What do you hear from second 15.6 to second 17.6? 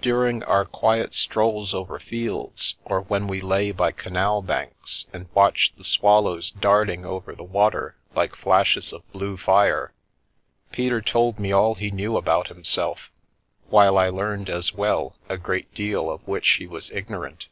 deal of which he was ignorant.